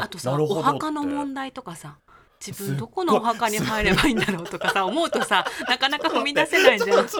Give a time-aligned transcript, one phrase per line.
[0.00, 1.98] あとさお墓の問題とかさ
[2.44, 7.08] 自分どこのお墓に入ればいいんだろうとかさ 思うとさなかなか踏み出せないじゃん。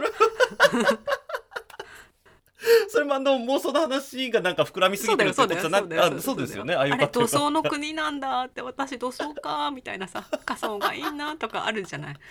[2.88, 6.74] それもあの妄想の話がなんか膨らみすぎてるってことじゃなそうだよあそうですよね。
[6.74, 12.16] ああいうあれ方土葬の国なんだって私土葬かみたいなさ仮装がいいなとかあるじゃない。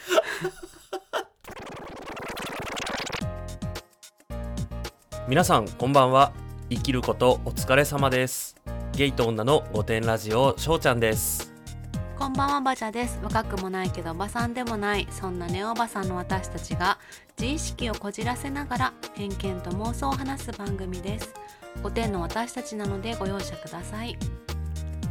[5.27, 6.33] 皆さんこんばんは。
[6.69, 8.52] 生きることお疲れ様です
[8.95, 11.51] ゲイと女の御殿ラジオしょうちゃんです。
[12.15, 13.19] こんばんはバジャです。
[13.23, 16.99] 若くもないけどおばさんでもないそんなネオおばさんの私たちが
[17.35, 21.33] 自意識をこじらせながら偏見と妄想を話す番組です。
[21.81, 24.15] 5点の私たちなのでご容赦ください。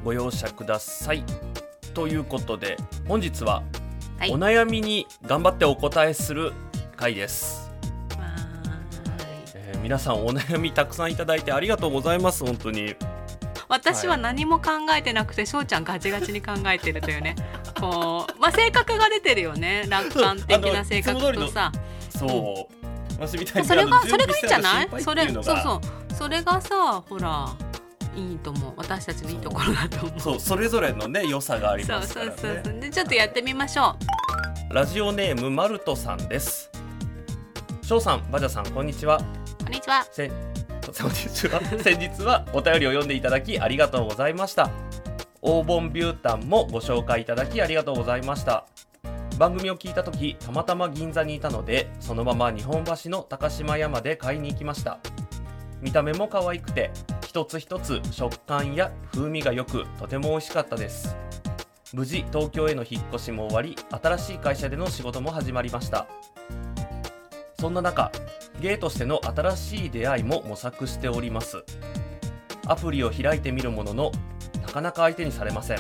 [0.04, 1.24] ご容赦ください。
[1.92, 2.76] ということで
[3.08, 3.64] 本日は
[4.20, 4.30] はい。
[4.30, 6.52] お悩みに頑張ってお答えする
[6.94, 7.68] 回です、
[8.16, 8.26] わ
[9.56, 12.44] えー皆さんお悩みたくさんいただいてありがとうございます。
[12.46, 12.94] 本当に
[13.72, 17.34] 私は何も考えてなくて翔ちゃんガチガチに考えてるというね。
[17.80, 19.86] こうまあ性格が出てるよね。
[19.88, 21.72] 楽観的な性格とさ。
[22.10, 22.84] そう、
[23.18, 24.88] 私みたいにそれがそれがいいんじゃない？
[25.00, 26.14] それそうそう。
[26.14, 27.48] それがさほら
[28.14, 28.72] いいと思う。
[28.76, 30.20] 私たちのいいところだと思う。
[30.20, 33.96] そうそれぞれのね良さがありますからそうそうそうねでちょっとやってみましょ
[34.70, 36.70] ラジオネームマルトさんです。
[37.80, 39.16] 翔さんバジャさんこんにちは。
[39.16, 40.04] うこんにちは
[40.92, 44.70] せこんにちは先日はお便りを読んでいただきありがとうございました。
[45.42, 48.66] 黄金ビュータンもご紹介いただきありがとうございました。
[49.38, 54.98] 番組を聞いた時たまたま銀座にいたのでそのまま日本橋の高島屋まで買いに行きました。
[55.80, 56.90] 見た目も可愛くて
[57.26, 61.16] 一つ一つ食感や風味が良くとても美味しかったです。
[61.94, 66.06] 無事東京への引っ越しも終わり新しい会社での仕事も始まりました。
[67.62, 68.10] そんな中
[68.60, 71.62] ゲイとしての新しい出会いも模索しております。
[72.66, 74.10] アプリを開いてみるものの
[74.62, 75.78] なかなか相手にされません。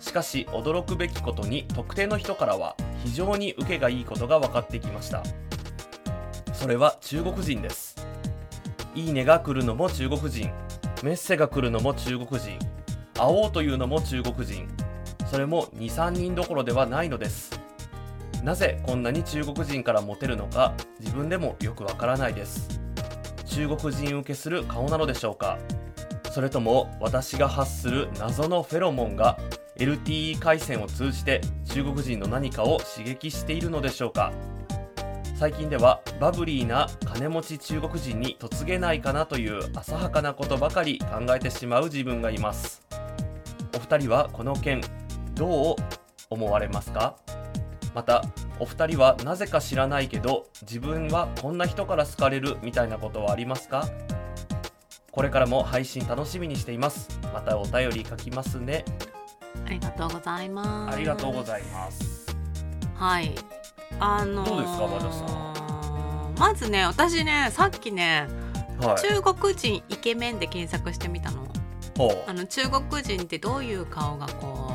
[0.00, 2.74] しかし驚くべきことに特定の人からは
[3.04, 5.22] 非常に受けがいいことが分かってきました。
[6.52, 8.04] それは中国人です。
[8.96, 10.50] いいねが来るのも中国人。
[11.04, 12.58] メッセが来るのも中国人。
[13.14, 14.66] 会おうというのも中国人。
[15.30, 17.61] それも23人どころではないのです。
[18.42, 22.80] なぜこんなに中国人からモテるのか自分でもよくわからないです。
[23.46, 25.58] 中国人受けする顔なのでしょうか。
[26.30, 29.38] それとも私が発する謎のフェロモンが
[29.76, 34.32] LTE 回線を通じて中国人の何かを刺激しているのでしょうか。
[35.36, 42.82] 最近ではバブリーな金持ち中国人に嫁げないかなという浅はかなことばかり考えてしまう自分がいます。
[43.76, 44.80] お二人はこの件
[45.34, 45.76] どう
[46.30, 47.16] 思われますか？
[47.94, 48.22] また
[48.58, 53.86] お二人はなぜか知らないけど自分はこんな人から好かれるみたいなことはありますか？
[55.10, 57.20] これからも配信楽しみにしています。
[57.34, 58.84] またお便り書きますね。
[59.66, 60.96] ありがとうございます。
[60.96, 62.34] ありがとうございます。
[62.94, 63.34] はい。
[64.00, 68.26] あのーどうですか和田さまずね私ねさっきね、
[68.80, 69.02] はい。
[69.02, 71.46] 中国人イケメンで検索してみたの。
[71.98, 74.71] ほあの中国人ってどういう顔がこう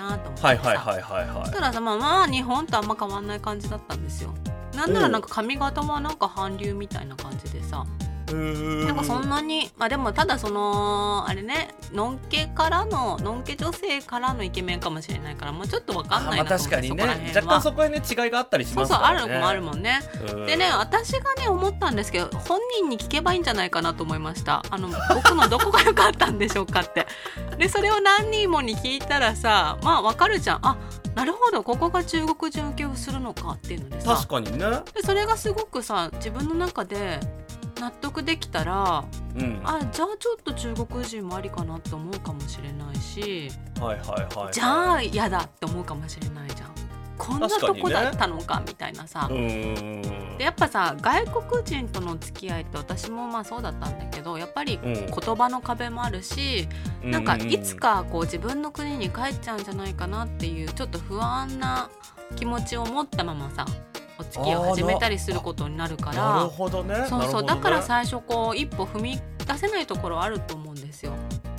[0.00, 4.34] なと思ってはいはいはいはいはそしたらさまあまあ日本とあんま変わんない感じだったんですよ。
[4.74, 7.84] なんならなんか髪型はなんか韓流みたいな感じでさ。
[8.00, 17.32] いななんかそんなにまあでもただそのあれねのんけからののんけ女性からのイケメンかもしれないからもうちょっとわかんないまあなと思って確かにね。
[17.34, 20.00] 若干そこへね違いがあったりしそうそうあるのもあるもんね。
[20.30, 20.46] うん。
[20.46, 24.62] でね私がね思ったんですけど本人に聞けばいいんじゃないかなと思いました。
[24.70, 27.06] あの僕のどこが良かったんでしょうかって。
[27.58, 30.58] でそれを何人もに聞いたらさまあわかるじゃん。
[30.62, 30.76] あ
[31.14, 34.14] なるほどここが中国人受けをするのかっていうのでさ。
[34.14, 34.58] 確かにね。
[34.94, 37.18] でそれがすごくさ自分の中で
[37.80, 39.04] 納得できたら
[39.36, 39.62] うん。
[39.62, 46.70] はあじゃあちょっと中国人もありかなって思うかもしれないしいはいはいじゃあ嫌だって思うかもしれないじゃん。
[47.18, 50.38] こんなとこだったのかみたいなさ、うーん。
[50.38, 54.94] でやっぱさ外国人との付き合いって私もまあそうだったんだけどやっぱりうん。
[54.94, 56.66] 言葉の壁もあるし、
[57.02, 61.90] なんかいつかこう自分の国に帰っちゃうんじゃないかなっていうちょっと不安な
[62.36, 63.66] 気持ちを持ったままさ
[64.20, 66.94] お付き合いを始めたりすることになるかなるらほどね。
[67.08, 67.48] そうそう、ね。
[67.48, 71.12] だから最初こう一歩踏み出せないところあると思うんですよ。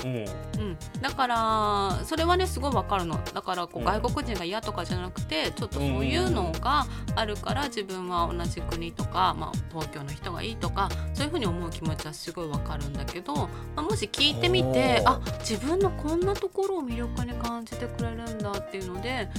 [0.04, 0.26] うん。
[0.60, 3.20] うん、だからそれはねすごいわかるの。
[3.34, 3.86] だからこううん。
[3.86, 6.86] 外国人が嫌とかじゃなくてちょっとそういうのが
[7.16, 19.30] あるから自分は同じ国とか、まあ、東京の人がいいとかそういうふうに思う気持ちはすごいわかるんだけど、まあ、もし聞いてみてあ自分のこんなところを魅力に感じてくれるんだっていうので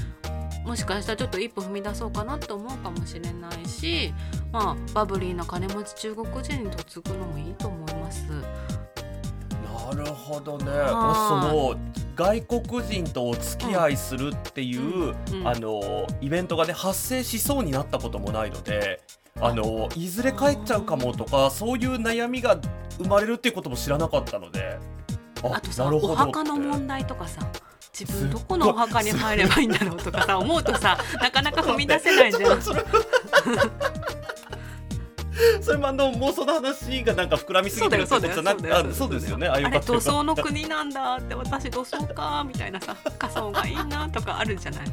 [0.65, 4.13] もしかしたらちょっと一歩踏み出そうかなって思うかもしれないし、
[4.53, 6.75] まあ、バブリーな金持ち中国人に嫁
[7.05, 8.25] ぐのもいいと思います。
[9.91, 10.71] ななるほどね。
[10.71, 10.79] はい。
[11.45, 11.77] その
[12.15, 19.01] 外国人とお付き合いするっていう、うんうんあのイベントがね発生しそうになったこともないので、
[19.41, 22.59] あのいずれ帰っちゃうかもとかそういう悩みが
[22.99, 24.79] 生まれるっていうことも知らなかったので、
[25.43, 27.41] あとさなるほどお墓の問題とかさ
[27.99, 32.63] 自分どこのお墓に入ればいいんだろうとかさ思うとさなかなか踏み出せないじゃん。
[35.61, 44.85] それもあの妄想の話がなんか膨らみすぎてるそうですよねああれよかったよかった土葬の国なんだって私土葬かみたいなさ仮葬がいいなとかあるじゃない。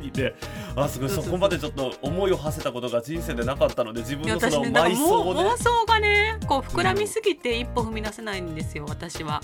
[0.00, 0.34] にね
[0.74, 9.40] あすごいそこまでちょっと思いを馳せたことが人生でなかったので自分のその私ねだから埋葬をね妄想がねこう膨らみすぎて一歩踏み出せないんですよ私は。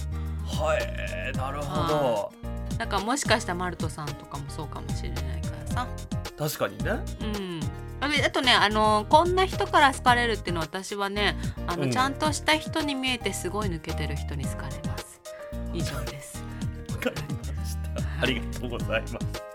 [0.52, 2.32] はいなるほど
[2.78, 5.88] だからもしかしたらマルトさんとかもそうかもしれないからさ。
[6.36, 6.90] 確かにね
[7.20, 7.60] うん。
[8.00, 15.20] あとねあのこんな人から好かれるっていうのは私はねあの、うんちゃんとした人に見えてすごい抜けてる人に好かれます。
[15.72, 16.42] 以上です。
[16.90, 17.16] わかり
[17.56, 19.51] ましたありがとうございます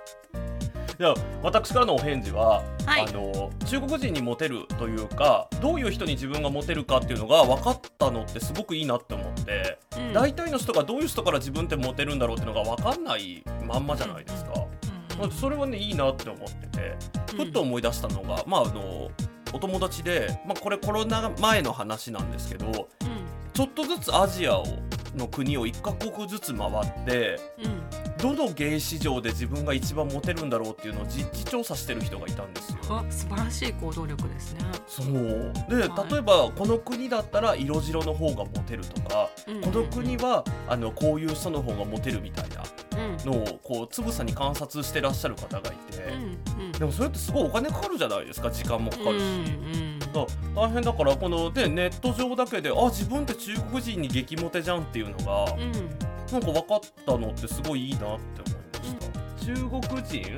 [0.98, 3.08] では私からのお返事は、はい。
[3.08, 10.14] あの中国人にモテるというかどういう人に自分がモテるかっていうのが分かったのってすごくいいなって思って、うん。
[10.14, 14.68] 大体の人がどういう人から自分ってモテるんだろうっていうのが分かんないまんまじゃないですか、うん
[15.20, 16.96] まあそれはねいいなって思ってて
[17.34, 17.46] うん。
[17.46, 19.10] ふっと思い出したのが、まああの
[19.54, 23.06] お友達で、まあ、これコロナ前の話なんですけどう
[23.58, 24.66] ちょっとずつアジアを
[25.16, 28.38] の国を1カ国ずつ回ってんうん。
[28.38, 32.78] どのゲイ市場で自分が一番モテるんだろうっていうのを実地調査してる人がいたんですよ。
[32.88, 34.60] あ素晴らしい行動力ですね。
[34.86, 35.06] そう。
[35.76, 36.12] で、はい。
[36.12, 42.62] 例えばこの国だったら色白の方がモテるとか、うんこの国はあのこういう人の方がモテるみたいな。
[42.62, 42.87] うん
[43.26, 46.72] のをこうつぶさに観察してらっしゃる方がいて、うんうん。
[46.72, 49.24] でもそれってすごいお金かかるじゃないですか時間もかかるし。
[49.24, 50.20] うんだか
[50.56, 55.62] ら大変だからこのでネット上だけであ自分って中国人に激モテじゃんっていうのが、うん。
[55.62, 58.18] うんなんか分かったのってすごいいいなって思
[58.62, 58.67] い
[59.48, 60.36] 中国人？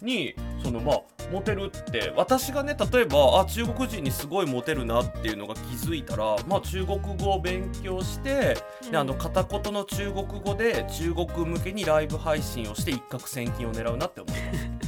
[0.00, 0.06] うん。
[0.06, 1.00] にそのまあ
[1.32, 8.56] モテるって私がね例えばあ中国人にすごいモテるなっていうのが気づいたら、まあ、中国語を勉強して、
[8.90, 14.87] であの片言の中国語で中国向けにライブ配信をして一攫千金を狙うなって思います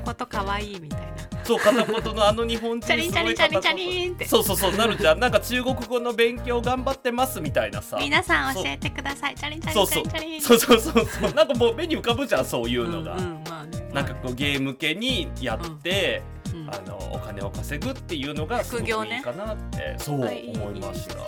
[0.00, 1.06] 片言可愛いみたいな。
[1.44, 4.26] そう片言のあの日本人チャリンチャリンチャリンチャリンって。
[4.26, 5.20] そうそうそうなるじゃん。
[5.20, 7.98] なんか中国語の勉強頑張ってますみたいなさ。
[8.00, 9.34] 皆さん教えてください。
[9.34, 10.02] チャリンチャリンチャそう。
[10.02, 10.40] そうリンチャリン。
[10.40, 11.06] そうそうそう。
[11.06, 13.90] そうなんかもう目に浮かぶじゃんそういうのが、うんうんまあね。
[13.92, 16.22] なんかこうゲーム系にやって、
[16.54, 18.92] うんあのお金を稼ぐっていうのがすごくいい
[19.22, 21.24] かなって、そう思はいいました、や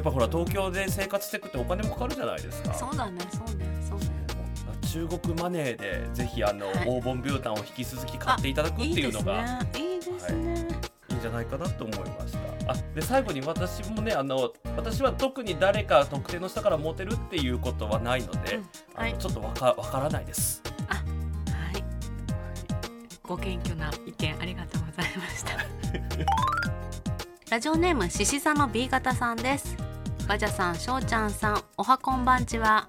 [0.00, 2.74] っぱほら東京で生活していくってお金もかかるじゃないですか。
[2.74, 3.75] そうだねそうねそうね。
[4.96, 9.60] 中国マネーでぜひあの、はい黄金ビュータンを引き続き買っていただくっていいいうのですねが。
[9.78, 10.68] いいですね。
[11.10, 12.72] いいんじゃないかなと思いました。
[12.72, 18.62] あで最後に私もねあの私は特に誰か特定の人からモテるっていうことはないので、うん
[18.94, 20.62] あのはいちょっとわかわからないです。
[20.88, 21.84] はい。
[23.22, 25.50] ご謙虚な意見ありがとうございました。
[27.50, 29.76] ラジオネーム獅子座の B 型さんです。
[30.26, 32.88] ガジャさん、しょうちゃんさん、おはこんばんちは。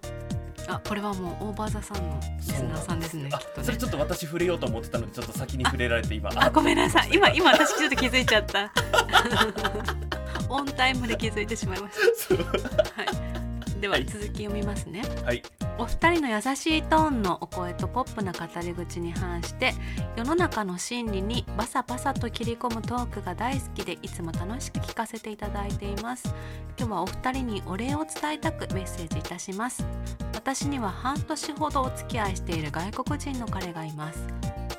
[0.67, 3.29] あ、これはもうオーバーザさんのリスナーさんですね。
[3.29, 3.85] きあっとねそれち。
[3.85, 7.09] ょっと私触れようと思ってたのでちょっと先に触れられて今あ、ごめんなさい。
[7.13, 8.71] 今今私ちょっと気づいちゃった。
[10.49, 12.35] オンタイムで気づいてしまいました。
[12.35, 13.36] はい。
[13.79, 14.05] でははい。
[14.05, 15.01] 続き読みますね。
[15.23, 15.41] はい。
[15.79, 19.73] お二人の優しいトーンのお声とポップな語り口に反して
[20.15, 26.33] 世の中の真理にバサバサと切り込むトークが大好きでいつも楽しく聞かせていただいています。
[26.77, 29.85] 今日はお二人にお礼を伝えたくメッセージいたします。
[30.33, 34.27] 私には半年ほどお付き合いしている外国人の彼がいます。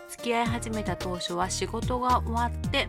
[0.09, 2.88] 付き合い始めた当初は仕事が終わって、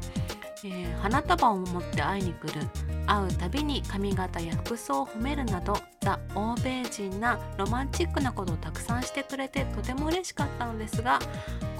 [0.64, 2.68] えー花束を持って会いに来る。
[3.06, 11.18] 会うたびに髪型や服装を褒めるなどザ・欧米人なロマンチックなことをたくさんしてくれてとても嬉しかったのですが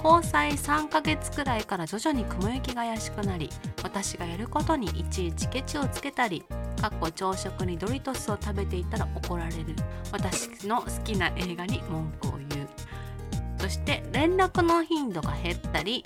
[0.02, 3.48] 交際3ヶ月くらいから徐々に雲行きが怪しくなり
[3.84, 6.44] 私がやることにいちいちケチをつけたり
[6.80, 9.76] かっこ朝食にドリトスを食べていたら怒られる。
[10.10, 12.68] 私の好きな映画に文句を言う。
[13.58, 16.02] そして連絡の頻度が減ったり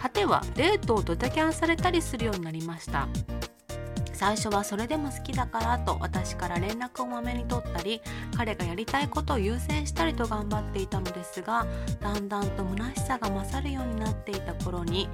[0.00, 3.08] 果てはデートをドタキャンされたりするようになりました
[4.12, 8.00] 最初はそれでも好きだからと私から連絡をまめに取ったり
[8.36, 11.66] 彼がやりたいことを優先したりと頑張っていたのですが
[12.00, 15.08] だんだんと虚しさが勝るようになっていた頃に、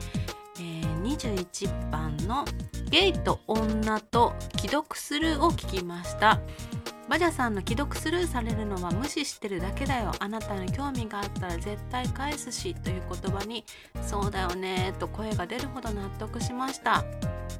[0.58, 2.46] えー21番の
[2.88, 6.40] 「ゲイと女と既読スルー」を聞きました。
[7.08, 10.12] バジャさんの既読スルーされるのは無視してるだけだよ。
[10.18, 13.64] あなたに興味があったら絶対返すしという言葉に
[14.02, 17.04] そうだよねと声が出るほど納得しました。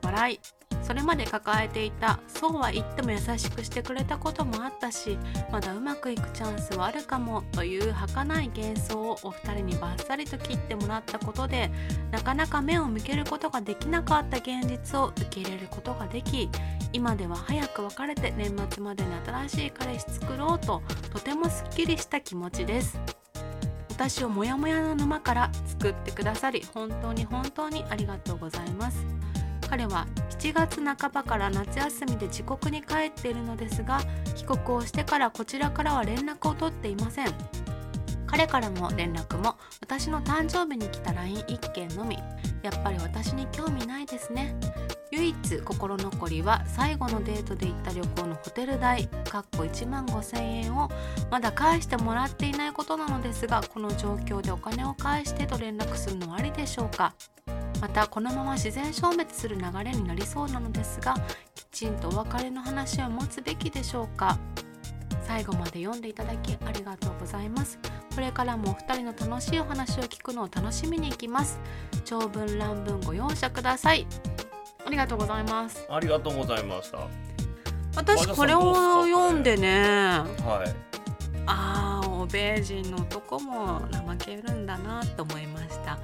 [0.02, 0.40] 笑い。
[0.84, 5.18] それまで抱えていたそうは言っても優しくしてくれたこともあったし
[5.50, 11.70] まだうまくいくチャンスはあるかもという儚い幻想をお二人にバッサリと切ってもらったことで
[12.10, 16.50] なかなか目を向けることができなかった現実を受け入れることができ
[16.92, 22.98] 今では早く別れて年末までに新しい彼氏作ろうととてもすっきりした気持ちです。
[23.90, 29.06] 私をモヤモヤの沼から救ってくださり本当に本当にありがとうございます。
[29.68, 30.06] 彼は
[30.38, 34.00] 7月半ばから夏休みで自国に帰っているのですが
[34.35, 37.28] 帰国をしてからこちらからは連絡を取っていません。
[38.26, 42.18] 彼からの連絡も私の誕生日に来た LINE1 件のみ。
[42.62, 44.56] やっぱり私に興味ないですね。
[45.14, 50.90] 唯一心残りは最後のデートで行った旅行のホテル代かっこ1万5000円を
[51.30, 57.14] まだ返してもらっていないことなのですがこの状況でお金を返してと連絡するのはありでしょうか？
[57.80, 61.14] またこのまま自然消滅する流れになりそうなのですが
[61.54, 64.37] きちんとお別れの話を持つべきでしょうか？
[65.23, 67.78] 最後まで読んでいただきありがとうございます。
[68.14, 71.61] これからもお二人の楽しいお話を聞くのを楽しみにいきます。
[72.04, 74.06] 長文乱文ご容赦ください。
[74.86, 75.86] ありがとうございます。
[75.88, 76.98] ありがとうございました。
[77.96, 79.82] 私これを読んでね
[80.44, 80.74] はい。
[81.46, 85.98] あー欧米人の男も怠けるんだなと思いました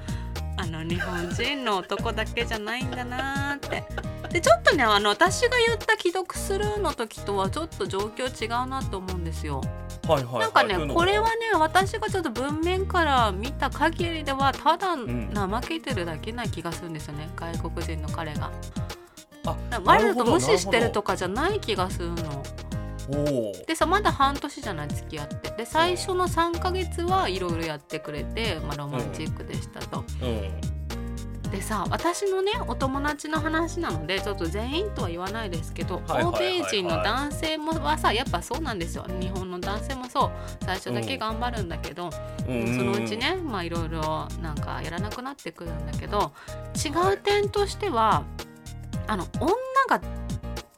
[0.61, 3.83] あの日本人の男だけじゃないんだなって。
[4.31, 9.61] でちょっとねあの私が言った既読スルーの時とはちょっと状況違うなと思うんですよ。
[10.07, 10.41] はいはいはい。
[10.41, 18.51] なんかねこれはね私がちょっと文面から見た限りではただん怠けてるだけな気がするんですよね、外国人の彼が。
[19.45, 22.43] あわざと無視してるとかじゃない気がするの
[23.67, 25.51] でさまだ半年じゃない付き合って。
[25.51, 30.61] で最初の3ヶ月はいろいろやってくれて、まあ、ロマンチックでしたと、うん。
[31.51, 36.59] でさ私のねお友達の話なのでちょっと全員とは言わないですけど、はいはいはいはい。
[36.59, 39.05] 欧米人の男性もはさやっぱそうなんですよ。
[39.19, 40.31] 日本の男性もそう。
[40.63, 42.09] 最初だけ頑張るんだけど、
[42.47, 42.77] うん。
[42.77, 46.31] そのうちねまあいろいろなんかやらなくなってくるんだけど
[46.75, 48.23] 違う点としては
[49.07, 49.49] あの女
[49.89, 50.01] が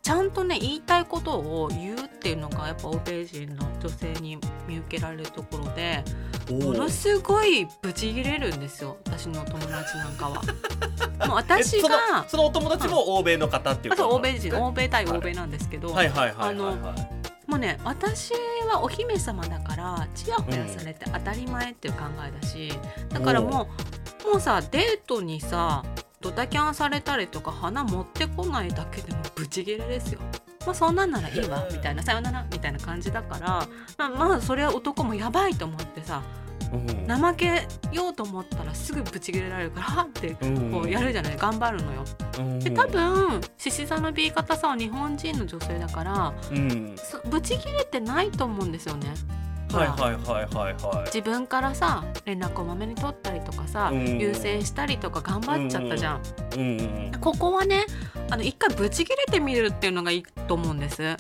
[0.04, 6.04] ちゃんとね言いたいことを言うっていうのがやっぱ欧米人の女性に見受けられるところで
[6.52, 10.42] ものすごいブチギレるんですよ私の友達なんかは。
[11.26, 16.10] もう私がそのお友達も欧米の方っていうあと欧米人欧米対欧米なんですけど、はい。
[16.10, 16.78] はいはいはいあのはい。
[17.48, 18.34] もうね私
[18.70, 22.74] はお姫様だからちやほやされて当たり前っていう考えだし、
[23.10, 23.70] だからも
[24.26, 25.84] うもうさデートにさ
[26.24, 30.20] ドタキャンされたりとか花持ってこないだけでもブチギレですよ。
[30.66, 36.24] まあそんなんならいいわみたいなさよならみたいな感じだからまあまあそれは男もやばいと思ってさ
[36.72, 42.06] うん怠けようと思ったらすぐブチギレられるからはっってうんこうやるじゃない頑張るのよ。
[42.40, 49.14] うんで多分獅子座の B 型さんは日本人の女性だからうんそブチギレてないと思うんですよね。
[49.78, 51.06] はいはいはいはいはい。
[51.06, 54.20] 自分からさ連絡をまめに取ったりとかさ、うん。
[54.20, 56.22] 優先したりとか頑張っちゃったじゃん。
[56.56, 57.86] うんうんここはね
[58.30, 61.16] あの一回ブチギレてみるっていうのがいいと思うんです。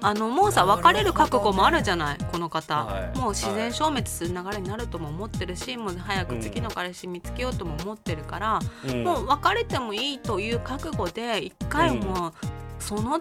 [0.00, 9.02] あのもうさ別れる覚悟もあるじゃないこの方、はいもう自然消滅する流れになるとも思ってるし、もう早く次の彼氏見つけようとも思ってるから、うん。
[9.02, 12.32] もう別れてもいいという覚悟で一回もう
[12.78, 13.20] その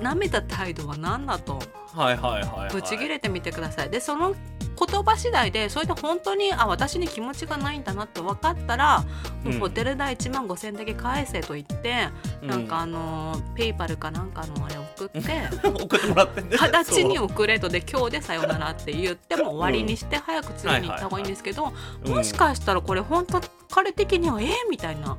[0.00, 1.58] 舐めた態度は何だと？
[1.94, 2.72] はいはいはいはい。
[2.72, 3.90] ぶち切れてみてください。
[3.90, 4.34] でその
[4.78, 9.04] 言葉次第でそれで本当にあ私に気持ちがないんだなって分かったら、
[9.42, 12.08] もうホテル代1万5千だけ返せと言って、
[12.42, 15.18] なんかあのペイパルかなんかのあれ送って。
[15.64, 21.72] う ん送ってもらってんね直ちに送れとで今日でさよならって言っても終わりにして早く次に行った方がいいんですけど、
[22.04, 22.14] うん。
[22.14, 25.16] もしかしたらこれ本当彼的にはええみたいな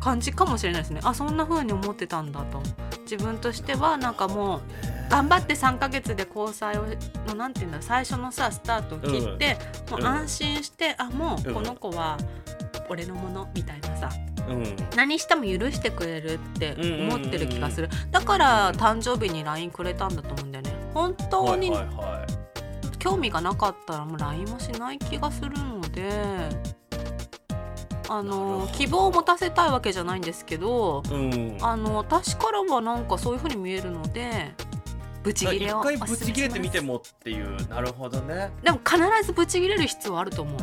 [0.00, 1.00] 感じかもしれないですね。
[1.04, 2.60] あそんな風に思ってたんだと。
[3.02, 4.60] 自分としてはなんかもう
[5.10, 6.84] 頑張って3ヶ月で交際を
[7.26, 9.56] のなんていうんだ最初のさスタートを切って、
[9.90, 12.16] もう安心して、あもうこの子は
[12.88, 14.10] 俺のものみたいなさ。
[14.48, 14.76] うん。
[14.96, 17.88] 何しても許してくれるって思ってる気がする。
[18.10, 20.74] だから誕生日に LINE くれたんだと思うんだよね。
[20.94, 21.72] 本当に
[22.98, 26.10] 興味がなかったらもう LINE もしない気がするので
[28.12, 31.58] あの希望を持たせたいわけじゃないんですけどいうん。
[31.62, 34.52] あの私からはなんかそういう風に見えるので
[35.22, 38.50] ブチギレを一回ぶち切れてみてももっていうなるほどね。
[38.64, 40.60] でも必ずブチギレる必要はあると思う。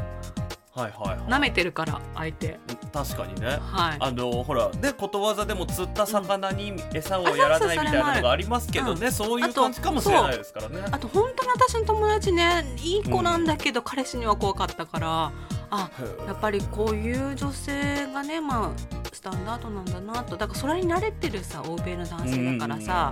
[0.77, 1.29] はいはいはい。
[1.29, 2.59] 舐めてるから相手。
[2.91, 3.59] 確かにね。
[3.61, 3.97] はい。
[3.97, 9.09] あのほらねことわざでも釣った魚に餌をやらないみたいなのがありますけどね。
[9.09, 10.85] そういう感じかもしれないですからね。
[10.91, 15.31] あと本当に私の友達ねいい子なんだけど、彼氏には怖かったから
[15.69, 15.89] あ
[16.25, 20.37] やっぱりこういう女性がねまあススタンダードなんだなと。
[20.37, 23.11] だからそれに慣れてるさ欧米の男性だからさ、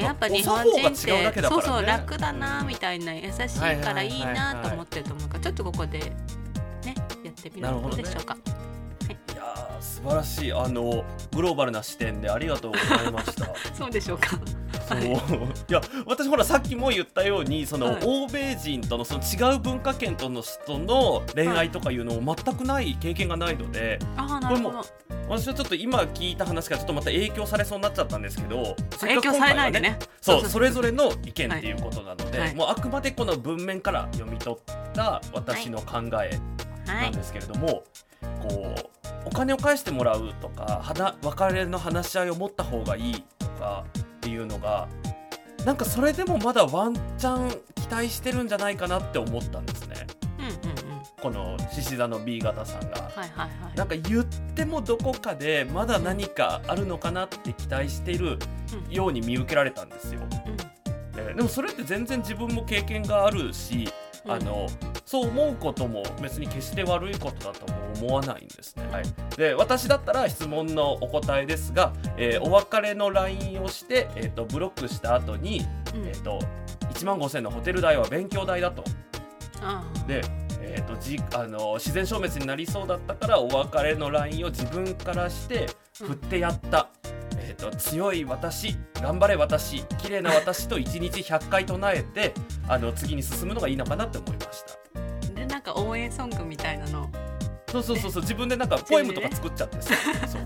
[0.00, 5.98] やっぱ日本人ってそうそう楽だなみたいな優しいからいいなと思ってると思うからちょっとここで
[6.84, 8.36] ねやってみるのどうでしょうか。
[9.82, 13.52] 素晴らしいあのグローバルな視点でありがとうございました。
[13.74, 14.28] そうでしょうか。
[14.88, 24.88] そう、はいい、や私ほらさっきも言ったようにその、はい欧米人とのその違う文化圏との人の恋愛とかいうのを全くない経験がないので、ああなるほこれもど。
[25.28, 29.98] 私はちょっと今聞いた話からちょっとまた影響されそうになっちゃったんですけど影響されないでね。
[30.20, 36.38] そうそれぞれの意見っていうことなので、はいもうあくまでこの文面から読み取った私の考え
[36.86, 37.02] はい。
[37.04, 37.84] なんですけれども、
[38.40, 40.82] こうお金を返してもらうとか
[41.22, 44.88] 別れの話し合いを持った方がいいとかっていうのが
[45.64, 50.06] なんかそれでもまだワンチャン期待してるんじゃないかなって思ったんですね
[50.38, 51.02] うんうんうん。
[51.20, 52.96] この獅子座の B 型さんが。
[53.00, 53.76] はいはいはい。
[53.76, 58.38] なんか言ってもどこかでまだ何かあるのかなって期待している
[58.88, 60.20] うんように見受けられたんですよ。
[60.22, 60.56] うん
[61.16, 63.92] えーでもそれって全然自分も経験があるし、うん
[64.26, 64.68] あの
[65.04, 68.88] そう思うことも別に決して悪いことだとも思わないんですね。
[68.90, 69.04] はい、
[69.36, 75.64] で私だったら質問のお答えですが、えーお別れの LINE をして、えー、とブロックした後に、
[75.94, 76.40] うんえー、と
[76.94, 78.84] 1万5000のホテル代は勉強代だと。
[79.60, 80.22] ああで
[80.74, 86.88] えー、とじあの自然消滅になりそうだったからお別れの LINE を自分からして振ってやった、
[87.36, 92.32] えー、と強い私頑張れ私綺麗な私と1日100回唱えて
[92.68, 95.34] あの次に進むのがいいのかなって思いました。
[95.34, 97.10] でなんか応援ソングみたいなの。
[97.70, 99.94] そうそうそうそう自分でなんかポエムとか作っちゃってさ
[100.28, 100.42] そう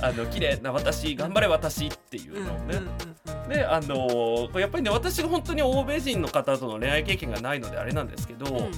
[0.00, 2.80] あの綺麗な私頑張れ私っていうのをね、
[3.48, 8.64] であのーやっぱりね私が本当に欧米人の方との恋愛経験がないのであれなんですけど、うんうん。
[8.64, 8.70] うん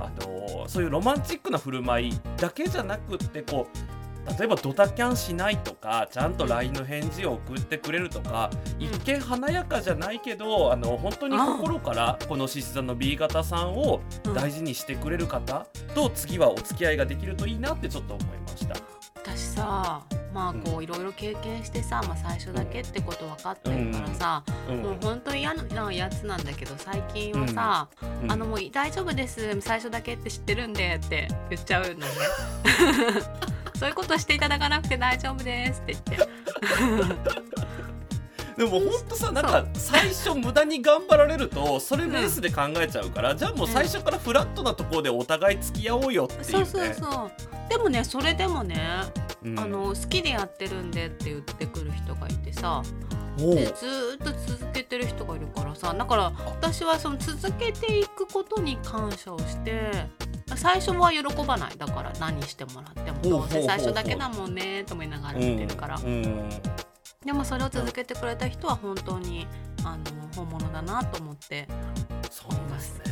[0.00, 8.86] あのーそういうロマンチックな振る舞いだけじゃなくってこう例えばドタキャンしないとかちゃんと LINE の返事を送ってくれるとか、うん。
[8.86, 14.34] 一見華やかじゃないけどあの本当に心からこの獅子座の B 型さんをうん。
[14.34, 18.76] 大事にしてくれる方と次はお付き合いができるといいなってちょっと思いました。
[19.16, 24.82] 私さまあこういろいろ経験してさ、まあ、最初だけってこと分かってるからさ、うん。
[24.82, 27.88] もう本当に嫌なやつなんだけど最近はさ、
[28.22, 28.32] うん。
[28.32, 32.06] あのもう大丈夫です最初だけって知ってるんでって言っちゃうのね。
[33.74, 37.32] そういうことしていただかなくて大丈夫ですって言って。
[38.56, 46.44] でも本当さなんか最初無駄に頑張られるとそれベースで考えちゃうから、じゃあもう最初からフラットなところでお互い付き合おうよっていうね。
[46.46, 47.30] そうそうそう。
[47.68, 48.78] でもねそれでもね、
[49.44, 49.58] うん。
[49.58, 52.82] あの好きでやってるんでって言ってくる人がいてさ
[53.36, 59.90] でずーっと続けてる人がいるからさだから私はその続けていくことに感謝をして
[60.54, 61.76] 最初は喜ばない。
[61.78, 66.48] だから何してもらってもどうせ最初だけだもんねと思いながら見てるから、うんうん。
[67.24, 69.46] でもそれを続けてくれた人は本当に
[69.84, 70.04] あの
[70.36, 71.66] 本物だなと思って
[72.30, 73.04] そうですね。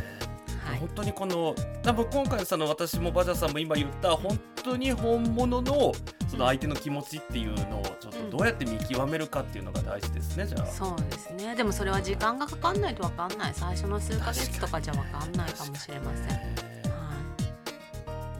[0.64, 0.78] はい。
[0.78, 5.92] 本当にこの多分今回その私もバジャさんも今言った本当に本物の
[6.28, 10.66] その相手の気持ちっていうのをちょっとどうやって見極めるかっていうのが大事ですねじゃあ。
[10.66, 11.54] そうですね。
[11.54, 12.94] でもそれは時間がかかんない。
[12.94, 16.36] と分かんない最初の数ヶ月とかじゃ分かんないかもしれません、は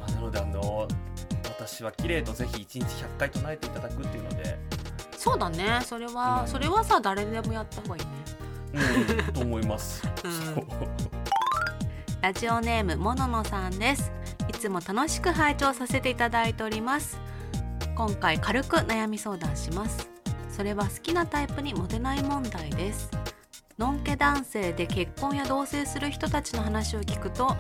[0.01, 0.89] まあ、なのであの
[1.45, 5.81] 私は綺麗とぜひ1日100回唱えていただくっていうので、い、そうだね。
[5.85, 6.49] それは、うん。
[6.49, 8.11] それはさ誰でもやった方がいいね。
[9.27, 10.03] うん、と思います。
[10.25, 11.40] うん
[12.23, 14.13] ラジオネームもののさんです。
[14.47, 17.19] いつも楽しく拝聴させていただいております。
[17.97, 20.11] 今回軽く悩み相談します。
[20.51, 23.11] それは好きなタイプにモテない問題です。
[23.79, 27.57] のんけ男性で結婚や同棲する人たちの話を聞くと好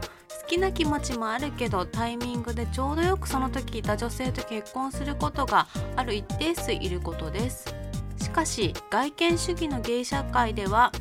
[0.46, 7.74] きな気持ちもあるけどタイミングでちょうどよくその時いた女性と結婚することがある一定数いることです。
[8.18, 10.92] しかし外見主義のゲイ社会では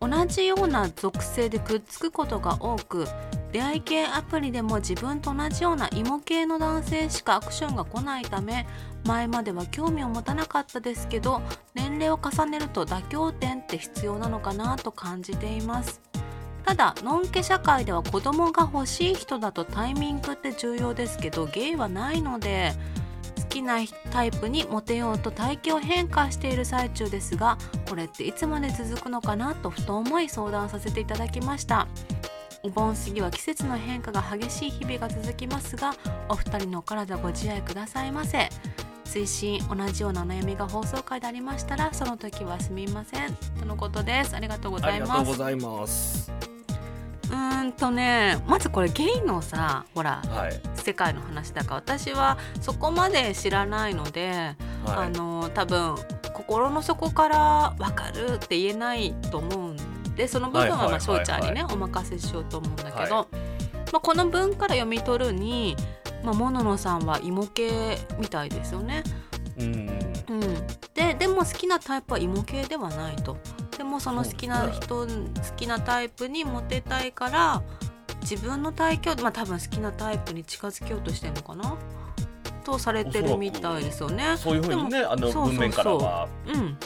[0.00, 3.06] 同じような属性でくっつくことが多く
[3.52, 8.66] 出会い系アプリでも自分と同じような芋系の男性しかアクションが来ないため
[9.06, 11.40] 前までは興味を持たなかったですけど
[11.74, 16.00] 年齢を重ねると妥協点って必要なのかなと感じています。
[16.64, 22.72] ただのんけ社会では子供が欲しい人だとタイミングって重要ですけどゲイはないので
[23.44, 23.76] 好きな
[24.10, 27.56] タイプにモテようと体型を変化している最中ですが
[27.88, 31.86] これっていつまで続くのかなとふと思い相談させていただきました。
[32.62, 35.94] お盆過ぎは季節の変化が激しい日々が続きますが
[36.30, 38.48] お二人のお体ご自愛くださいませ。
[39.04, 43.34] 推進同じようなお悩みが放送回でありましたらその時はすみません。
[43.60, 44.34] とのことです。
[44.34, 45.24] ありがとうございありがとう
[45.58, 46.32] ます。
[47.28, 47.54] ございます。
[47.64, 55.96] ーんとねまずこれゲイのさほらはい世界の話だから私はそこまで知らないので、はいあの多分
[56.34, 59.76] 心の底から分かるって言えないと思うん
[60.14, 63.26] でその部分はまあちゃんにねお任せしようと思うんだけど、は
[63.92, 65.76] まあ、この文から読み取るに、
[66.22, 69.04] まあ、モノノさんは芋系みたいですよね。
[69.56, 69.88] うん
[70.28, 70.40] うん、
[70.94, 73.38] ででも好きなタイプは芋系ではないと。
[73.76, 75.08] でもその好きな人、好
[75.56, 77.62] きなタイプにモテたいから
[78.20, 81.76] 自分の体型まあ多分好きなタイプに近づけようとしてるのかな？
[82.64, 84.36] とされてるみたいですよね。
[84.38, 84.56] そう。
[84.56, 85.46] いうふうにねあのそうそうそう。
[85.48, 86.28] 文面からは。
[86.46, 86.78] うん、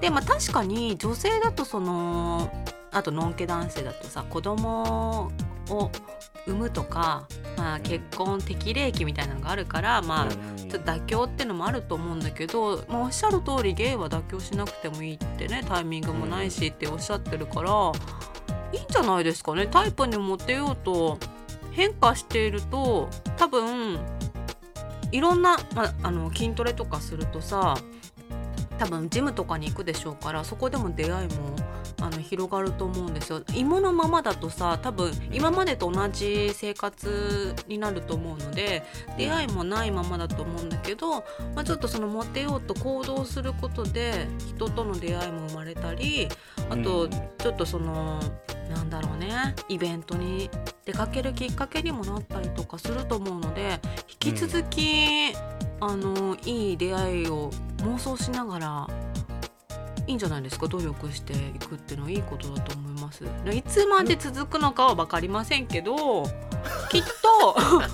[0.00, 2.50] でまあ確かに女性だとその
[2.90, 5.30] あとノンケ男性だとさ子供
[5.72, 5.90] を
[6.46, 7.82] 産むとか、まあ、うん。
[7.82, 17.92] 結婚適齢期みたいなのがあるから、まあうんちょっと妥協っていうのもあると思うんだけど、まあ、おっしゃる通りゲイは妥協しなくてもいいってねタイミングもないしっておっしゃってるから、
[18.72, 19.66] いいんじゃないですかね。
[19.66, 21.18] タイプにモテようと
[21.72, 23.98] 変化していると多分
[25.10, 27.76] いろんな、まあ、あの筋トレとかするとさ
[28.78, 31.54] 多分ジムとかに行くでしょうからそこでも出会いも
[32.02, 33.42] あの広がると思うんですよ。
[33.54, 38.82] 芋のままだとさ多分今までと同じ生活になると思うので
[39.16, 41.20] 出会いもないままだと思うんだけど、
[41.54, 46.28] まあ、ちょっとそのモテようと行動することで人との出会いも生まれたり
[46.68, 47.10] あとうん。
[47.42, 48.20] ちょっとその
[48.70, 50.48] なんだろうねイベントに
[50.84, 55.32] 出かけるきっかけにもなったりとかすると思うので引き続き、
[55.80, 58.86] あのいい出会いを妄想しながら
[60.06, 60.66] いいんじゃないですか？
[60.68, 63.24] 努力していくっていうのはいいことだと思います。
[63.44, 66.24] でいつまで続くのかは分かりませんけど
[66.90, 67.02] きっ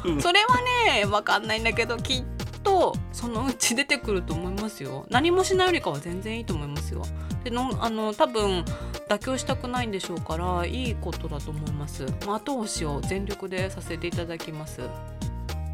[0.03, 0.57] とうんそれは
[0.94, 2.25] ね分かんないんだけどきっ
[2.62, 5.07] とそのうち出てくると思いますよ。
[5.11, 7.03] 何もしないよりかは全然いいと思いますよ。
[7.44, 8.64] でのあの多分
[9.09, 12.05] 妥協したくないんでしょうからいいことだと思います。
[12.27, 14.81] まあ後押しを全力でさせていただきます。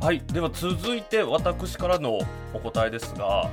[0.01, 2.19] はいでは続いて私からの
[2.53, 3.49] お答えですが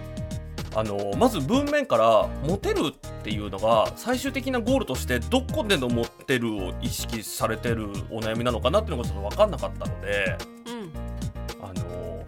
[0.74, 10.92] あのまず文面からモテるっていうのが最終的なゴールとしてどこでのモテるを意識されてるお悩みなのかなっていうのがちょっと分かんなかったのでうん。
[11.64, 12.26] あの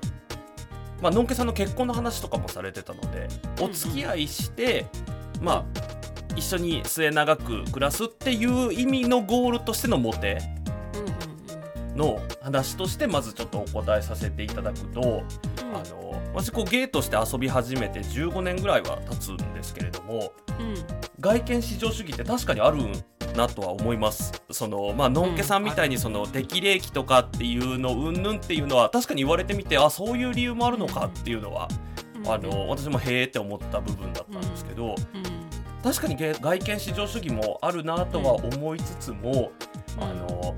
[1.01, 3.27] まあのんけさんの結婚の話とかもされてたので
[3.61, 4.85] お付き合いして、
[5.41, 5.93] まあ
[6.35, 10.62] 一緒に末永く暮らすっていう意味のゴールとしてのモテうんうんうん
[11.95, 15.75] の話としてまずちょっとお答えさせていただくと、うん。
[15.75, 20.75] あの私こうゲイとして遊び始めて15年ぐらいは経つんですけれどもうん。
[21.19, 22.79] 外見至上主義って確かにある
[23.35, 24.43] なとは思います。
[24.51, 31.67] そのまあのんけさんみたいにその適齢期とかっていうのうんぬんっていうのは確かに言われてみてあそういう理由もあるのかっていうのは、
[32.27, 35.23] あの私もへーって思った部分だったんですけど、うん。
[35.83, 39.51] 確かにゲ外見至上主義もあるなとは思いつつも、
[39.99, 40.55] あの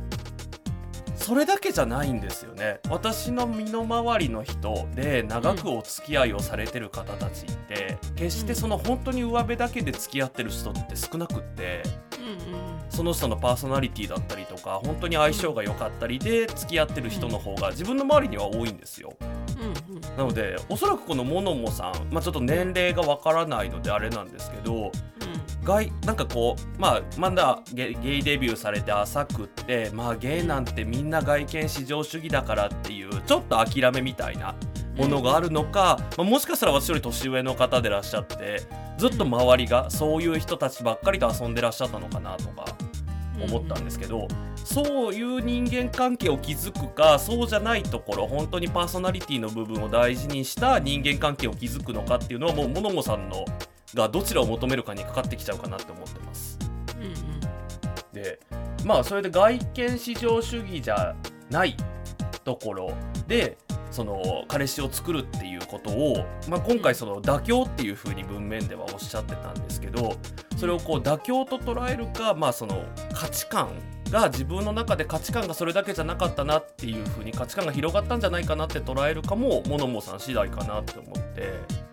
[1.16, 2.80] それだけじゃないんですよね。
[2.90, 11.84] 私の身の回りの人で長くお付き合いをされてる方たちって決してその本当に上辺だけで付き合ってる人って少なくって
[12.20, 12.66] うんうん。
[12.90, 19.14] その人のパーソナリティだったりとか本当に相性が良かったりで付き合ってる人の方が自分の周りには多いんですよ。
[19.20, 20.02] うんうん。
[20.02, 24.92] なのでおそらくこのモノモさん、まあ、ちょっと年齢がわからないのであれなんですけど
[25.66, 34.56] 外なんかこうまあまだゲイデビューされて浅くってまあゲイなんてみんな外見至上主義だからっていうちょっと諦めみたいな
[34.96, 38.62] ものがあるのか、まあ、もしかしたら私より年上の方でらっしゃって
[38.98, 42.66] ずっと周りがそういう人たちばっかりと遊んでらっしゃったのかなとか
[43.42, 44.30] 思ったんですけど、
[44.64, 53.44] そういう人間関係を築くかそうじゃないところ本当にパーソナリティの部分を大事にした人間関係を築くのかっていうのはもうモノモさんの
[53.96, 56.60] がどちらを求めるかにかかってきちゃうかなって思ってます。
[56.98, 57.36] うんうん
[58.14, 58.40] で
[58.86, 61.16] まあそれで外見至上主義じゃ
[61.50, 61.76] ない
[62.44, 62.94] ところ
[63.28, 63.58] で
[63.92, 70.16] その彼氏を作るっていうことを、まあ、今回その妥協っていう風に文面ではおっしゃってたんですけど
[70.58, 73.70] それをこう妥協と捉えるか、まあ、その価値観
[74.12, 81.86] が自分の中で価値観がそれだけじゃなかったなっていう風に価値観が広がったんじゃないかなって捉えるかもモノモさん次第かなって思って。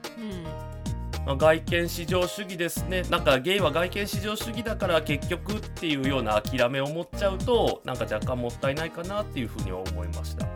[1.25, 3.03] まあ、外見至上主義ですね。
[3.11, 10.47] なんかゲイは外見至上主義だから結局っていうような諦めを持っちゃうとなんか若干もったいないかなっていうふうには思いました。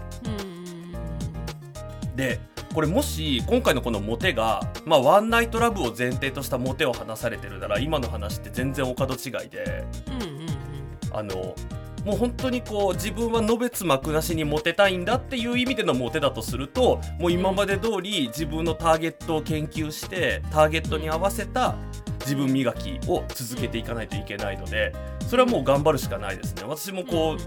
[2.17, 2.41] で
[2.75, 9.85] これもし今回のこのモテが、まあ、ワンナイトラブを前提としたモテを話されてるなら今の話って全然お門違いで。
[10.09, 10.49] うんうんうん。
[11.13, 11.55] あの
[12.07, 21.75] もう本当にこう自分はのべつ幕なしにモテたいんだっていう意味でのモテだとするともう今まで通り自分のターゲットを研究してターゲットに合わせた
[22.21, 24.93] 自分磨きを続けていかないといけないので
[25.27, 26.63] それはもう頑張るしかないですね。
[26.65, 27.39] 私もこう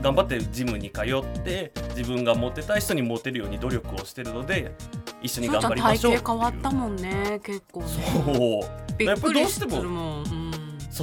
[0.00, 4.70] 頑張ってジムに通って自分がモテたい人にモテるように努力をしてるので
[5.22, 7.86] 一緒に頑張りましょう体型変わったもんね結構ね。
[8.24, 8.60] そ
[9.00, 9.02] う。
[9.02, 9.84] やっぱどうしてもう
[10.28, 10.47] ん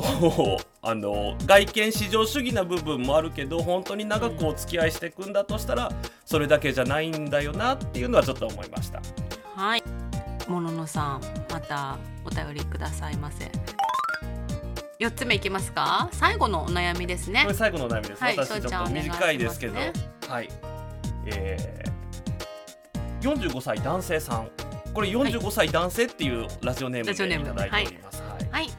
[0.01, 0.65] そう。
[0.81, 5.91] あの外見至上主義な部分もあるけど本当に長くお付き合いしていくんだとしたら
[6.25, 9.01] それだけじゃないんだよなっていうのはちょっと思いました。
[9.55, 9.84] はい。
[10.47, 13.51] もののさんまたお便りくださいませ。
[14.99, 16.08] 四つ目いきますか？
[16.12, 17.41] 最後のお悩みですね。
[17.43, 19.91] これ最後のお悩みです、はい私ちょっと短いですけど、ね
[20.27, 20.49] はい。
[21.25, 24.49] えー、45歳男性さん。
[24.93, 28.31] これ45歳男性っていうラジオネームラジオネームでいただいております、はい。
[28.31, 28.49] はい。
[28.51, 28.69] はい、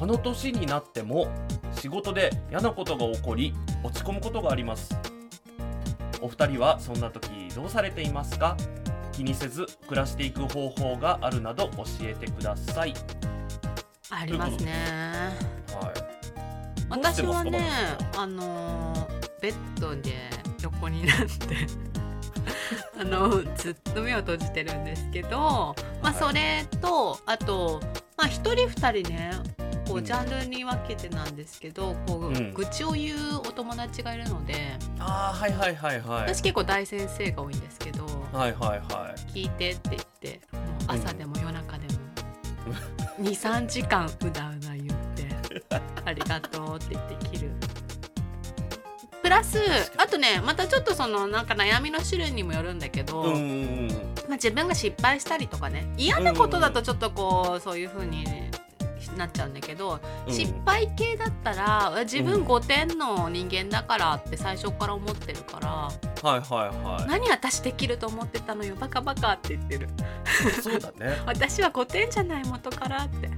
[0.00, 1.28] この年になっても
[1.72, 3.52] 仕事で嫌なことが起こり
[3.84, 4.98] 落ち込むことがあります。
[6.22, 8.56] お二人はそんな時どうされていますか？
[9.12, 12.94] 気にせず暮らしていく方法があるなど教えてください、
[14.08, 14.72] ありますね。
[15.78, 15.94] はい、
[16.88, 17.60] 私はね
[18.16, 20.14] あのーベッドで
[20.62, 21.26] 横になって
[22.98, 26.14] あのずっと目を閉じてるんですけど、まあ、はい。
[26.14, 27.80] それとあと、
[28.16, 29.59] まあ、一人二人ね
[29.90, 30.04] こううん。
[30.04, 32.54] ジャンルに分けてなんですけど、こううん。
[32.54, 34.54] 愚痴を言うお友達がいるので
[34.98, 36.22] ああはいはいはいはい。
[36.22, 39.20] 私結構大先生が多いんですけどはいはいはい。
[39.32, 42.00] 聞いてって言ってもう朝でも夜中でも
[43.20, 45.28] 23時間うだうだ言って
[46.04, 47.50] ありがとうって言って切る。
[49.22, 49.58] プラス
[49.98, 53.42] あとねまたちょっとそのなんか悩みの種類にもよるんだけど、うんうんう
[53.84, 53.88] ん
[54.28, 58.24] まあ、自分が失敗したりとかね嫌なことだとちょっとこうそういう風に
[59.20, 60.32] なっちゃうんだけど、うん。
[60.32, 62.46] 失敗系だったら自分うん。
[62.46, 67.06] 5点の人間だからって最初から思ってるから、はいはいはい。
[67.06, 69.88] 何私できると思ってたのよバカバカって言ってる。
[70.62, 71.20] そうだね。
[71.26, 73.30] 私は5点じゃない元からって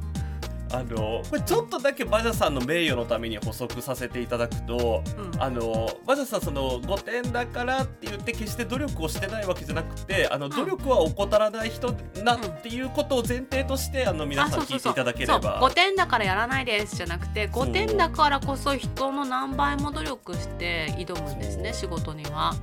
[0.73, 5.43] あのこれちょっとだけバジャさんの名誉のために補足させていただくとうん。
[5.43, 22.55] あのバジャさんその5点だからって言って決して努力をしてないわけじゃなくてあの努力は怠らない人なっていうことを前提としてあの皆さん聞いていただけれそうば5点だからやらないですじゃなくてそう5点だからこそ人の何倍も努力して挑むんですね仕事には。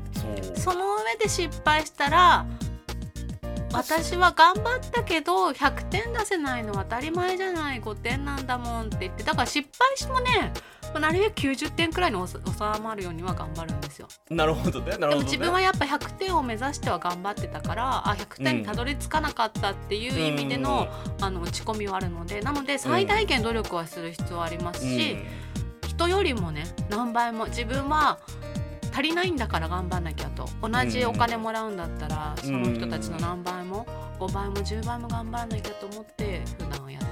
[0.55, 2.45] その上で失敗したら
[3.73, 10.53] 私は頑張ったけど100点出せないのは当たり前じゃない5点なんだもんって言ってだから失敗してもね
[10.93, 14.07] まあなるべく90点くらいに収収まるようには頑張るんですよ。
[14.29, 15.09] なるほどねなるほどね。
[15.09, 20.87] でも自分はやっぱ100点を目指しては頑張ってたからあ100点にたどり着かなかったっていう意味での,、
[21.21, 24.97] あの落ち込みはあるのでなので最大限努力はする必要はありますうん。
[24.97, 25.17] し、
[25.87, 28.17] 人よりもね何倍も自分は
[28.91, 30.47] 足りないんだから頑張んなきゃと。
[30.61, 33.85] 同じお金もらうんだったら、その人たちの何倍も
[34.19, 37.09] 5倍も10倍も頑張らなきゃと思って普段はやって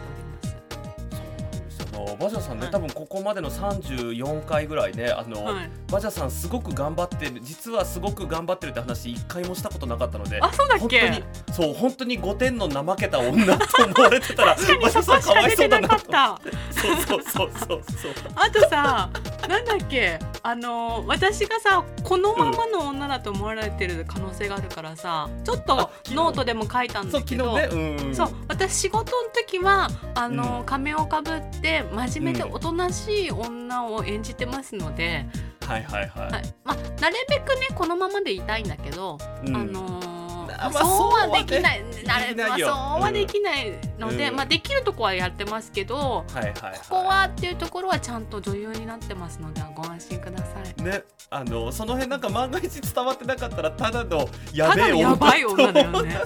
[1.96, 2.72] あのバジャさんね、はい。
[2.72, 5.56] 多分ここまでの34回ぐらいねあの、おります。
[5.56, 11.00] はい、バジャさんすごく頑張ってる実はすごく頑張ってるって話一回もしたことなかったのであそうだっけ？
[11.02, 16.42] 本当にそう本当に5点の怠けた女と思われてたら確かにバジャさんそこしか出てなとた。
[16.72, 18.14] そうそうそうそうそう。
[18.36, 19.10] あとさ
[19.48, 20.20] なんだっけ？
[20.44, 28.02] あの私がさこのままの女だと思われてる可能性があるからさちょっとノートでも書いたんそうだけど昨日ね。
[28.06, 28.16] うん。
[28.16, 30.66] そう私仕事の時はあの、うん。
[30.66, 32.54] 仮面をかぶって真面目でうん。
[32.54, 35.26] おとなしい女を演じてますので、
[35.66, 36.54] はいはいはい、はい。
[36.64, 39.56] まあ、なるべくねこのままでいたいんだけど、うん。
[39.56, 40.27] あのーあ
[40.58, 50.46] まあそうはできないなるできないよまあそうはできないので、うんまあ、できるとこはやってますけど、はいはいはいここはっていうところはちゃんと女優になってますのでご安心くださ
[50.78, 50.84] い。
[50.84, 56.18] ねあのその辺なんか万が一伝わってなかったらただのやべえ女のやばい女だよね。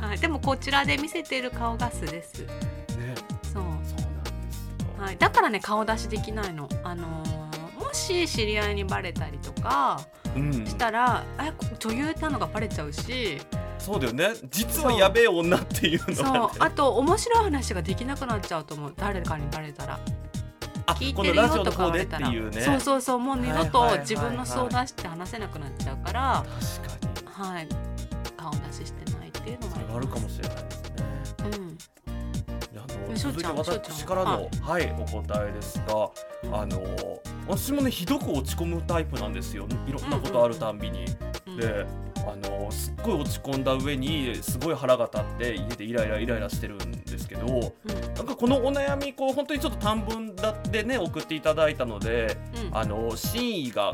[0.00, 2.40] はい、でもこちらで見せている顔が素です。
[2.40, 2.46] ね
[3.42, 3.52] そう。
[3.54, 3.98] そうなんですよ、
[4.98, 6.68] はい、だからね顔出しできないの。
[6.84, 7.40] あのー
[7.90, 10.19] もし知り合いにバレたりとかうん
[10.66, 13.40] したら、あこ女優なのがバレちゃうし、
[13.78, 14.32] そうだよね。
[14.50, 16.24] 実はやべえ女っていうのそう。
[16.24, 18.94] が、ね、あと面白い話ができなくなっちゃうと思う。
[18.96, 20.00] 誰かにバレたら。
[20.86, 22.50] あ聞いてるよとか言われたら、ね。
[22.52, 26.44] そうそうそうもう二度と自分の素を出して話せなくなっちゃうから、
[26.82, 27.52] 確かに。
[27.52, 27.68] はい。
[28.36, 30.88] 顔出ししてないっていうのもあるかもししれないですね。
[31.56, 31.78] うん
[32.76, 36.10] あの続いて私からの、はい、お答えですが、
[36.52, 36.80] あの
[37.48, 39.66] 私もねひどく落ち込むタイプなんですよ。
[39.88, 41.04] いろんなことあるたんびに。
[41.46, 41.56] うん。
[41.56, 48.14] であのすっごい落ち込んだ上にすごい腹が立って家でイライライライラしてるんですけどうん。
[48.14, 52.36] なんかこのお悩みこう本当にちょっと短文だってね送っていただいたので
[52.70, 52.76] うん。
[52.76, 53.92] あの真意が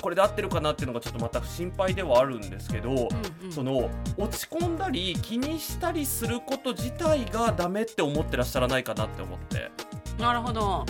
[0.00, 3.52] これで合ってるかなっていうのがちょっとまた心配ではあるんですけど、うんうん。
[3.52, 9.70] その落ち込んだり気にしたりすること自体がダメって思ってらっしゃらないかなって思って。
[10.18, 10.84] なるほど。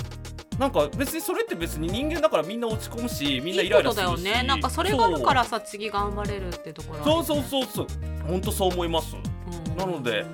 [0.59, 4.11] なんか別にそれって別に人間だからみんな落ち込むしみんないイライラするし。
[4.11, 4.47] いいだよね。
[4.47, 7.05] なんかそれがあるからさ次頑張れるってところ。
[7.05, 7.25] そう。
[7.25, 7.87] そうそうそう。
[8.29, 9.17] 本当そう思います。
[9.17, 9.77] うん。
[9.77, 10.27] なので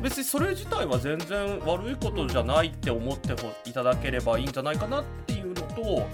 [0.00, 3.34] 別にそれ自体は全然悪いことじゃないって思って
[3.68, 6.08] いただければいいんじゃないかなっていうのと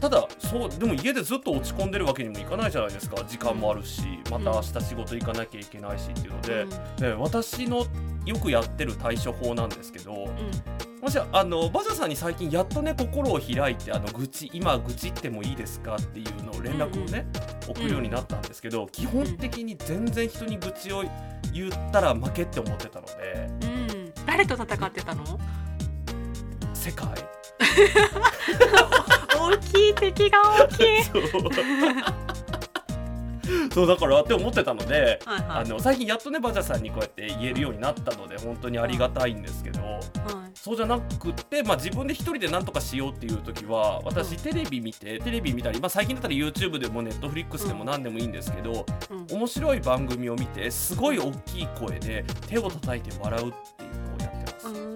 [0.00, 3.16] ただそうでも家でずっと落ち込んでるわけにもいかないじゃないですか。
[3.24, 6.96] 時間もあるしまた明日仕事行かなきゃいけないしっていうので、うん。
[6.96, 7.86] で私の
[8.24, 11.00] よくやってる対処法なんですけどうん。
[11.00, 17.26] もしあのバジャさんに最近やっとね心を開いてあの愚痴今愚痴ってもいいですかっていうのを連絡をね、
[17.68, 21.04] 送るようになったんですけど、基本的に全然人に愚痴を
[21.52, 24.12] 言ったら負けって思ってたのでうんうん。
[24.26, 25.24] 誰と戦ってたの？
[26.74, 27.08] 世界
[29.38, 31.04] 大きい敵が大きい。
[33.72, 33.86] そう。
[33.86, 35.44] だからって思ってたので、はいはい。
[35.48, 40.00] あの最近やっとねバジャさんにこうやって言えるようになったので本当にありがたいんですけど、はい。
[40.54, 44.38] そうじゃなくって、まあ、自分で一人で何とかしようっていう時は私うん。
[44.38, 49.26] テレビ見てテレビ見たり、まあ、最近だったら YouTube でも Netflix でも何でもいいんですけど、うん。
[49.36, 54.66] 面白い番組を見てすごい大きい声で手を叩いて笑うっていうのをやってます。
[54.68, 54.95] うーん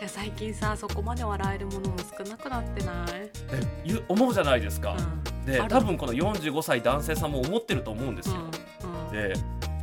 [0.00, 3.30] いや最近さそこまで笑えるものも少なくなってない、で
[3.84, 4.96] 言う思うじゃないですか。
[4.96, 5.44] うん。
[5.44, 8.36] で多分この45歳男性さんも思ってると思うんですよ。
[8.82, 9.12] うん。
[9.12, 9.34] で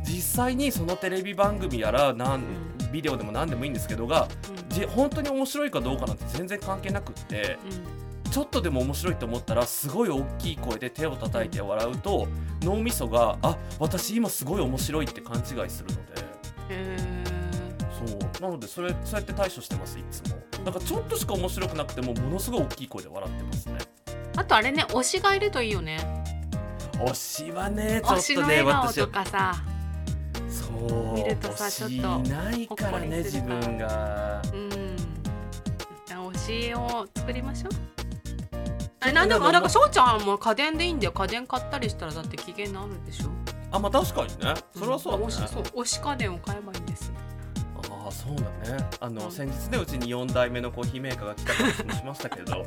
[0.02, 2.44] 実際にそのテレビ番組やらなんう
[2.90, 4.68] ビデオでも何でもいいんですけどがうん。
[4.70, 7.56] じ本当に面白いかどうかなんて全然関係なくって
[8.32, 12.26] ちょっとでも面白いと思ったらすごい大きい声で手を叩いて笑うと
[12.62, 17.27] 脳みそがあ私今すごい面白いって勘違いするので
[18.40, 20.38] なのでそれそうやって対処してますいつも。
[20.64, 23.78] だからちょっとしか面白くなくてもものすごい大きい声で笑ってますね。
[24.34, 25.98] ーあとあれね推しがいるといいよね。
[26.94, 27.14] 推
[27.46, 29.54] しはねちょ推しっとねの笑顔私とかさ。
[30.48, 34.42] そう見るとさ推しちょっといないからね自分が。
[34.52, 34.96] うん。
[36.32, 37.70] 推しを作りましょう。
[39.00, 41.12] あれちょっとねなんでもあのあだから翔ちゃんも家電でいいんだよ。
[41.12, 43.26] 家電買ったりしたらだって機嫌治るでしょ。
[43.70, 44.54] あまあ確かにね。
[44.74, 45.28] それはそうだね、ん。
[45.28, 47.12] 推しそう推し家電を買えばいいんです
[48.28, 48.36] そう
[48.68, 48.88] だね。
[49.00, 49.32] あの、うん。
[49.32, 52.66] 先日ねうちに4代目のコーヒーメーカーが来た話もしましたけど。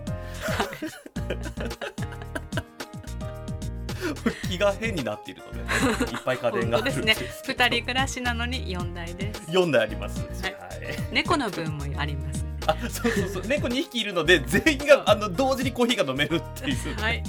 [4.50, 6.12] 気が変になっているのでね。
[6.12, 9.41] いっぱい家電があるんですねですけど二人暮らしなのに4台です。
[9.52, 10.19] 4台あります。
[10.43, 10.54] はい。
[10.54, 10.63] はい。
[11.12, 12.45] 猫の分もあります。
[12.67, 13.43] あそうそうそう。
[13.47, 16.95] 猫2匹いるので全員があの同時にコーヒーが飲めるっていう。
[17.00, 17.24] はい。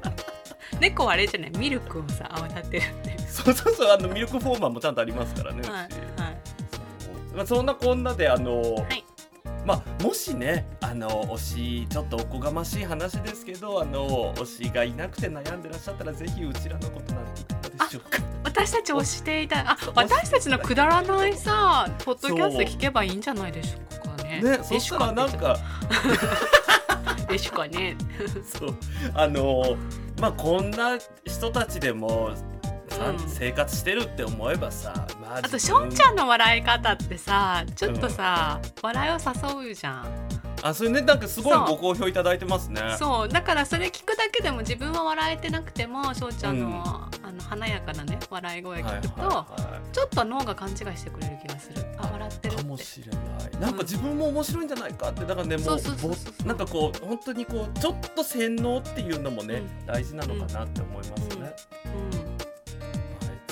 [0.80, 1.50] 猫はあれじゃない？
[1.58, 3.18] ミルクをさ泡立てるっていう。
[3.28, 3.90] そうそうそう。
[3.92, 5.88] あのミルクフォーマーもちゃんとありますからねはい
[7.34, 9.04] まあ、そんなこんなであの、はい。
[9.64, 18.18] まあもしねあの推しちょっとおこがましい話ですけどあの推しがいなくて悩んでらっしゃったらぜひうちらのことなんていかがでしょうか。
[18.44, 24.42] 私たち推していたあ私たちのくだらないさポッドキャスト聞けばいいんじゃないでしょうかね。
[24.42, 25.56] ねそしたらなんか
[27.28, 27.96] でしかね。
[28.44, 28.74] そう。
[29.14, 29.76] あの
[30.20, 32.61] まあこんな人たちでもさ
[33.10, 33.18] うん。
[33.28, 39.18] 生活してるって思えばさまああとしょんちゃんの笑い方ってさちょっとさ、笑いを
[39.64, 40.06] 誘うじゃん。
[40.64, 42.80] あそれねなんかすごいご好評いただいてますね。
[42.96, 43.28] そう。
[43.28, 46.74] だからそれ聞くだけでも自分は笑えてなくてもしょうちゃんの,、うん。
[47.28, 51.84] あの華やかなね笑い声はい聞くと、はいはいちょっと脳が勘違いしてくれる気がする。
[51.98, 53.60] あ笑ってるかもしれない。
[53.60, 59.86] なんか自分も面白いんじゃないかってだからねもそうなんかこう本当にこうちょっと洗脳っていうのもね、うん。
[59.86, 61.54] 大事なのかなって思いますね。
[61.84, 62.38] うん、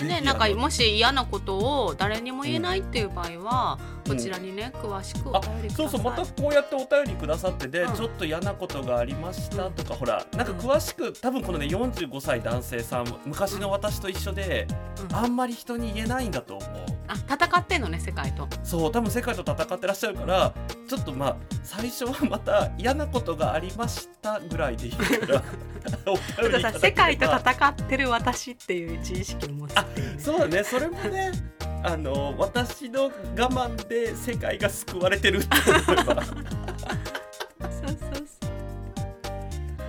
[0.05, 5.77] ねなんかもし嫌なことを誰にも言えないっていう場合は、うんこちらにね詳しくおあ便りください。
[5.77, 7.95] そうそうまたこうやってお便りくださってで、うん。
[7.95, 14.67] ちょっと嫌なことがありましたとか、ほらなんか詳しく多分このね45歳男性さん昔の私と一緒で、
[15.11, 15.17] うん。
[15.17, 16.69] あんまり人に言えないんだと思う。
[17.09, 18.49] あ戦ってんのね世界と。
[18.63, 20.55] そう多分世界と戦ってらっしゃるから
[20.89, 25.43] ちょっとまあ最初はまた嫌なことがありましたぐらいでいいから
[26.07, 26.79] おたださ便りいただければ。
[26.81, 29.75] 世界と戦ってる私っていう自意識を持つ
[30.19, 30.63] そうだね。
[30.63, 31.33] それもね
[31.83, 33.11] あの私の我
[33.51, 36.25] 慢で世界が救われてるって思えば。
[36.25, 36.37] そう
[37.71, 38.27] そうそう。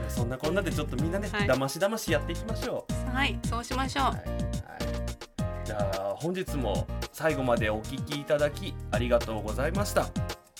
[0.07, 1.47] そんなこんなでちょっとみんなね、はい。
[1.47, 10.07] だましだましやっていきましょはいそうしましょう、う、はいはい、じゃあ本日も最後までお聞きいただきありがとうございました。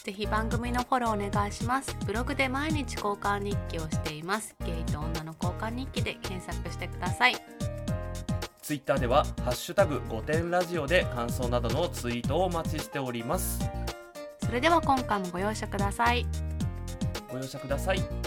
[0.03, 1.95] ぜひ番組のフォローお願いします。
[2.05, 4.55] ブログで毎日交換日記をしています。
[4.65, 7.35] ゲイと女の交換日記で検索してください
[8.61, 13.59] ツイッターでは「ハッシュタグ5点ラジオ」で感想などのツイートをお待ちしております。
[14.43, 16.25] それでは今回もご容赦ください。
[17.31, 18.20] ご容赦ください